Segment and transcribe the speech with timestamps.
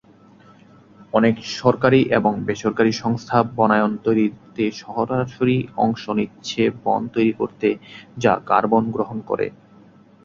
[1.13, 7.67] অনেক সরকারি এবং বেসরকারি সংস্থা বনায়ন তৈরিতে সরাসরি অংশ নিচ্ছে বন তৈরি করতে,
[8.17, 9.47] যা কার্বন গ্রহণ করে।